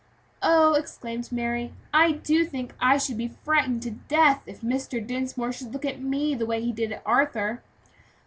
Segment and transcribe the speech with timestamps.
[0.41, 4.93] "Oh!" exclaimed Mary, "I do think I should be frightened to death if Mr.
[4.99, 7.61] Dinsmore should look at me as he did at Arthur."